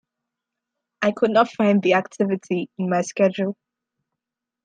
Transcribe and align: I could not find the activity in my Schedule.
I 1.03 1.11
could 1.11 1.29
not 1.29 1.51
find 1.51 1.83
the 1.83 1.93
activity 1.93 2.71
in 2.79 2.89
my 2.89 3.03
Schedule. 3.03 3.55